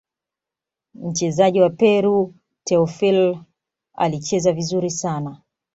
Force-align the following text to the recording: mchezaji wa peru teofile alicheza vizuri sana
mchezaji 0.93 1.61
wa 1.61 1.69
peru 1.69 2.33
teofile 2.63 3.39
alicheza 3.93 4.51
vizuri 4.53 4.89
sana 4.91 5.41